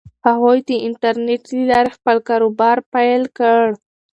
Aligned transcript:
هغوی 0.27 0.59
د 0.67 0.69
انټرنیټ 0.87 1.43
له 1.55 1.63
لارې 1.71 1.95
خپل 1.97 2.17
کاروبار 2.29 2.77
پیل 2.93 3.23
کړ. 3.37 3.63